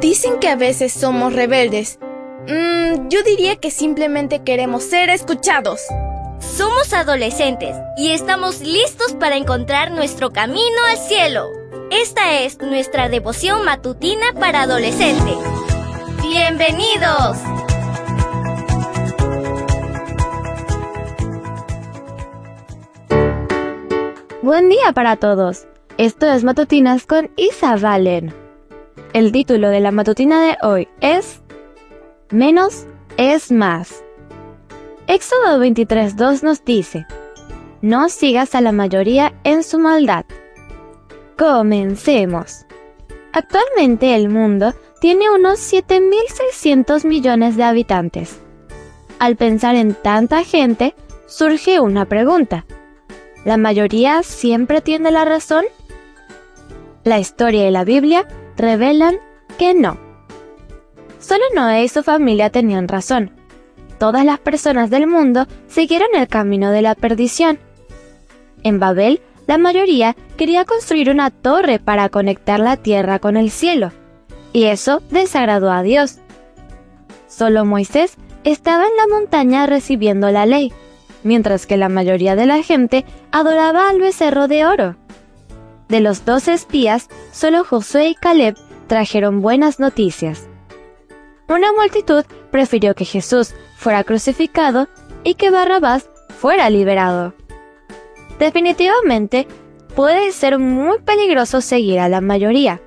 Dicen 0.00 0.38
que 0.38 0.48
a 0.48 0.54
veces 0.54 0.92
somos 0.92 1.32
rebeldes. 1.32 1.98
Mm, 2.46 3.08
yo 3.08 3.22
diría 3.24 3.56
que 3.56 3.72
simplemente 3.72 4.44
queremos 4.44 4.84
ser 4.84 5.10
escuchados. 5.10 5.80
Somos 6.38 6.92
adolescentes 6.92 7.76
y 7.96 8.12
estamos 8.12 8.60
listos 8.60 9.14
para 9.14 9.36
encontrar 9.36 9.90
nuestro 9.90 10.30
camino 10.30 10.84
al 10.88 10.98
cielo. 10.98 11.48
Esta 11.90 12.38
es 12.40 12.58
nuestra 12.60 13.08
devoción 13.08 13.64
matutina 13.64 14.32
para 14.38 14.62
adolescentes. 14.62 15.36
¡Bienvenidos! 16.22 17.38
Buen 24.42 24.68
día 24.68 24.92
para 24.94 25.16
todos. 25.16 25.66
Esto 25.96 26.32
es 26.32 26.44
Matutinas 26.44 27.04
con 27.04 27.32
Isa 27.36 27.74
Valen. 27.74 28.47
El 29.14 29.32
título 29.32 29.70
de 29.70 29.80
la 29.80 29.90
matutina 29.90 30.42
de 30.42 30.56
hoy 30.62 30.86
es 31.00 31.40
Menos 32.30 32.86
es 33.16 33.50
más. 33.50 34.04
Éxodo 35.06 35.64
23.2 35.64 36.42
nos 36.42 36.62
dice, 36.62 37.06
No 37.80 38.10
sigas 38.10 38.54
a 38.54 38.60
la 38.60 38.70
mayoría 38.70 39.32
en 39.44 39.64
su 39.64 39.78
maldad. 39.78 40.26
Comencemos. 41.38 42.66
Actualmente 43.32 44.14
el 44.14 44.28
mundo 44.28 44.74
tiene 45.00 45.30
unos 45.30 45.58
7.600 45.72 47.06
millones 47.06 47.56
de 47.56 47.64
habitantes. 47.64 48.38
Al 49.18 49.36
pensar 49.36 49.74
en 49.74 49.94
tanta 49.94 50.44
gente, 50.44 50.94
surge 51.26 51.80
una 51.80 52.04
pregunta. 52.04 52.66
¿La 53.46 53.56
mayoría 53.56 54.22
siempre 54.22 54.82
tiene 54.82 55.10
la 55.10 55.24
razón? 55.24 55.64
La 57.04 57.18
historia 57.18 57.66
y 57.66 57.70
la 57.70 57.84
Biblia 57.84 58.28
revelan 58.58 59.16
que 59.56 59.72
no. 59.72 59.96
Solo 61.18 61.44
Noé 61.54 61.84
y 61.84 61.88
su 61.88 62.02
familia 62.02 62.50
tenían 62.50 62.88
razón. 62.88 63.30
Todas 63.98 64.24
las 64.24 64.38
personas 64.38 64.90
del 64.90 65.06
mundo 65.06 65.46
siguieron 65.66 66.08
el 66.14 66.28
camino 66.28 66.70
de 66.70 66.82
la 66.82 66.94
perdición. 66.94 67.58
En 68.62 68.78
Babel, 68.78 69.20
la 69.46 69.58
mayoría 69.58 70.14
quería 70.36 70.64
construir 70.64 71.10
una 71.10 71.30
torre 71.30 71.78
para 71.78 72.08
conectar 72.08 72.60
la 72.60 72.76
tierra 72.76 73.18
con 73.18 73.36
el 73.36 73.50
cielo, 73.50 73.92
y 74.52 74.64
eso 74.64 75.02
desagradó 75.10 75.70
a 75.70 75.82
Dios. 75.82 76.18
Solo 77.28 77.64
Moisés 77.64 78.16
estaba 78.44 78.84
en 78.86 78.96
la 78.96 79.06
montaña 79.16 79.66
recibiendo 79.66 80.30
la 80.30 80.46
ley, 80.46 80.72
mientras 81.24 81.66
que 81.66 81.76
la 81.76 81.88
mayoría 81.88 82.36
de 82.36 82.46
la 82.46 82.62
gente 82.62 83.04
adoraba 83.32 83.88
al 83.88 84.00
becerro 84.00 84.48
de 84.48 84.66
oro. 84.66 84.96
De 85.88 86.00
los 86.00 86.24
dos 86.24 86.48
espías, 86.48 87.08
solo 87.32 87.64
Josué 87.64 88.08
y 88.08 88.14
Caleb 88.14 88.56
trajeron 88.88 89.40
buenas 89.40 89.80
noticias. 89.80 90.48
Una 91.48 91.72
multitud 91.72 92.24
prefirió 92.50 92.94
que 92.94 93.06
Jesús 93.06 93.54
fuera 93.76 94.04
crucificado 94.04 94.88
y 95.24 95.34
que 95.34 95.50
Barrabás 95.50 96.10
fuera 96.28 96.68
liberado. 96.68 97.32
Definitivamente, 98.38 99.48
puede 99.96 100.30
ser 100.32 100.58
muy 100.58 100.98
peligroso 101.00 101.60
seguir 101.60 102.00
a 102.00 102.08
la 102.08 102.20
mayoría. 102.20 102.82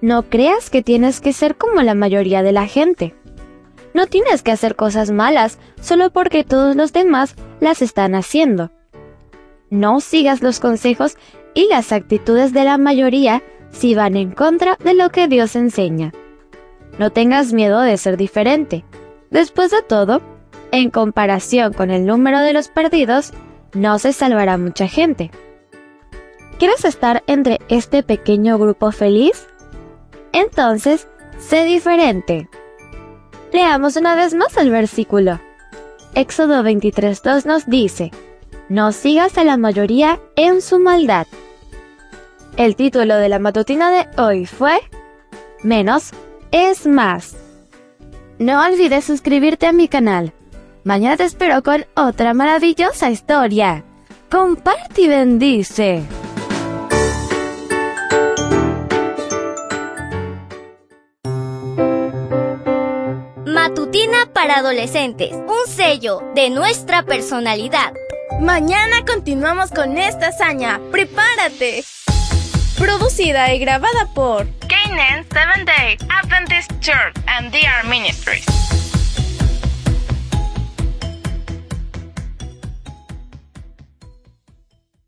No 0.00 0.22
creas 0.28 0.70
que 0.70 0.82
tienes 0.82 1.20
que 1.20 1.32
ser 1.32 1.56
como 1.56 1.82
la 1.82 1.94
mayoría 1.94 2.42
de 2.42 2.52
la 2.52 2.66
gente. 2.66 3.14
No 3.94 4.06
tienes 4.06 4.42
que 4.42 4.52
hacer 4.52 4.74
cosas 4.74 5.10
malas 5.10 5.58
solo 5.80 6.10
porque 6.10 6.44
todos 6.44 6.76
los 6.76 6.92
demás 6.92 7.34
las 7.60 7.82
están 7.82 8.14
haciendo. 8.14 8.70
No 9.70 10.00
sigas 10.00 10.42
los 10.42 10.60
consejos 10.60 11.16
y 11.54 11.68
las 11.68 11.92
actitudes 11.92 12.52
de 12.52 12.64
la 12.64 12.78
mayoría 12.78 13.42
si 13.70 13.94
van 13.94 14.16
en 14.16 14.30
contra 14.30 14.76
de 14.82 14.94
lo 14.94 15.10
que 15.10 15.28
Dios 15.28 15.56
enseña. 15.56 16.12
No 16.98 17.10
tengas 17.10 17.52
miedo 17.52 17.80
de 17.80 17.96
ser 17.96 18.16
diferente. 18.16 18.84
Después 19.30 19.70
de 19.70 19.82
todo, 19.82 20.22
en 20.72 20.90
comparación 20.90 21.72
con 21.72 21.90
el 21.90 22.06
número 22.06 22.40
de 22.40 22.52
los 22.52 22.68
perdidos, 22.68 23.32
no 23.74 23.98
se 23.98 24.12
salvará 24.12 24.56
mucha 24.56 24.88
gente. 24.88 25.30
¿Quieres 26.58 26.84
estar 26.84 27.22
entre 27.26 27.60
este 27.68 28.02
pequeño 28.02 28.58
grupo 28.58 28.92
feliz? 28.92 29.46
Entonces, 30.32 31.06
sé 31.38 31.64
diferente. 31.64 32.48
Leamos 33.52 33.96
una 33.96 34.14
vez 34.14 34.34
más 34.34 34.56
el 34.56 34.70
versículo. 34.70 35.38
Éxodo 36.14 36.62
23.2 36.62 37.44
nos 37.44 37.66
dice, 37.66 38.10
No 38.68 38.90
sigas 38.90 39.38
a 39.38 39.44
la 39.44 39.56
mayoría 39.56 40.18
en 40.34 40.60
su 40.60 40.80
maldad. 40.80 41.28
El 42.56 42.74
título 42.74 43.16
de 43.16 43.28
la 43.28 43.38
matutina 43.38 43.92
de 43.92 44.08
hoy 44.20 44.44
fue 44.44 44.80
Menos 45.62 46.10
es 46.50 46.84
más. 46.86 47.36
No 48.38 48.64
olvides 48.64 49.04
suscribirte 49.04 49.66
a 49.66 49.72
mi 49.72 49.86
canal. 49.86 50.32
Mañana 50.82 51.16
te 51.16 51.24
espero 51.24 51.62
con 51.62 51.86
otra 51.94 52.34
maravillosa 52.34 53.10
historia. 53.10 53.84
Comparte 54.30 55.02
y 55.02 55.08
bendice. 55.08 56.02
Matutina 63.46 64.26
para 64.32 64.56
adolescentes, 64.56 65.32
un 65.32 65.72
sello 65.72 66.20
de 66.34 66.50
nuestra 66.50 67.04
personalidad. 67.04 67.92
Mañana 68.40 69.02
continuamos 69.06 69.70
con 69.70 69.96
esta 69.96 70.28
hazaña. 70.28 70.78
¡Prepárate! 70.92 71.84
Producida 72.78 73.54
y 73.54 73.58
grabada 73.58 74.06
por 74.14 74.46
Canaan 74.68 75.24
Seventh 75.32 75.66
Day 75.66 75.96
Adventist 76.10 76.70
Church 76.80 77.16
and 77.26 77.50
DR 77.50 77.88
Ministries. 77.88 78.44